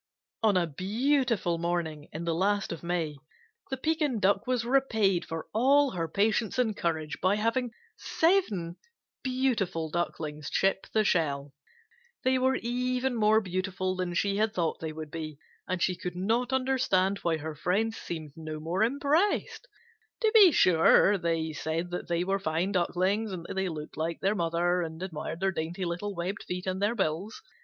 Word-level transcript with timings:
On 0.41 0.57
a 0.57 0.65
beautiful 0.65 1.59
morning 1.59 2.09
in 2.11 2.23
the 2.25 2.33
last 2.33 2.71
of 2.71 2.81
May, 2.81 3.17
the 3.69 3.77
Pekin 3.77 4.19
Duck 4.19 4.47
was 4.47 4.65
repaid 4.65 5.25
for 5.25 5.45
all 5.53 5.91
her 5.91 6.07
patience 6.07 6.57
and 6.57 6.75
courage 6.75 7.19
by 7.21 7.35
having 7.35 7.69
seven 7.97 8.77
beautiful 9.21 9.91
Ducklings 9.91 10.49
chip 10.49 10.87
the 10.91 11.03
shell. 11.03 11.53
They 12.23 12.39
were 12.39 12.55
even 12.63 13.13
more 13.15 13.41
beautiful 13.41 13.95
than 13.95 14.15
she 14.15 14.37
had 14.37 14.55
thought 14.55 14.79
they 14.79 14.91
would 14.91 15.11
be, 15.11 15.37
and 15.67 15.83
she 15.83 15.95
could 15.95 16.15
not 16.15 16.51
understand 16.51 17.19
why 17.19 17.37
her 17.37 17.53
friends 17.53 17.95
seemed 17.97 18.33
no 18.35 18.59
more 18.59 18.81
impressed. 18.81 19.67
To 20.21 20.31
be 20.33 20.51
sure 20.51 21.19
they 21.19 21.53
said 21.53 21.91
that 21.91 22.07
they 22.07 22.23
were 22.23 22.39
fine 22.39 22.71
Ducklings 22.71 23.31
and 23.31 23.45
that 23.45 23.53
they 23.53 23.69
looked 23.69 23.97
like 23.97 24.19
their 24.19 24.33
mother, 24.33 24.81
and 24.81 25.03
admired 25.03 25.39
their 25.39 25.51
dainty 25.51 25.85
little 25.85 26.15
webbed 26.15 26.41
feet 26.45 26.65
and 26.65 26.81
their 26.81 26.95
bills. 26.95 27.43